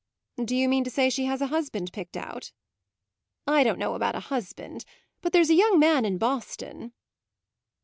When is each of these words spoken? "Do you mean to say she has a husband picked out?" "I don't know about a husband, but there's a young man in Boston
"Do 0.43 0.55
you 0.55 0.67
mean 0.67 0.83
to 0.83 0.89
say 0.89 1.11
she 1.11 1.25
has 1.25 1.41
a 1.43 1.53
husband 1.53 1.93
picked 1.93 2.17
out?" 2.17 2.51
"I 3.45 3.63
don't 3.63 3.77
know 3.77 3.93
about 3.93 4.15
a 4.15 4.19
husband, 4.31 4.83
but 5.21 5.31
there's 5.31 5.51
a 5.51 5.61
young 5.63 5.77
man 5.77 6.05
in 6.05 6.17
Boston 6.17 6.93